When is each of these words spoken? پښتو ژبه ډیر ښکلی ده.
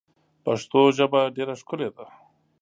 پښتو 0.43 0.79
ژبه 0.97 1.21
ډیر 1.35 1.49
ښکلی 1.59 1.89
ده. 1.95 2.05